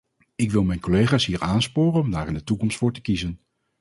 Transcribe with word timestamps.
Ik 0.35 0.51
wil 0.51 0.63
mijn 0.63 0.79
collega's 0.79 1.25
hier 1.25 1.39
aansporen 1.39 2.01
om 2.01 2.11
daar 2.11 2.27
in 2.27 2.33
de 2.33 2.43
toekomst 2.43 2.77
voor 2.77 2.93
te 2.93 3.01
kiezen. 3.01 3.39